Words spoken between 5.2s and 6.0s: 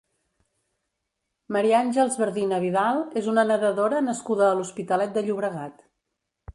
Llobregat.